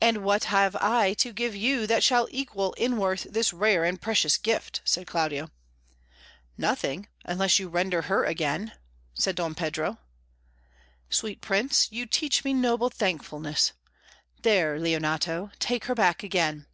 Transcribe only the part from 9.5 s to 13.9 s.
Pedro. "Sweet Prince, you teach me noble thankfulness.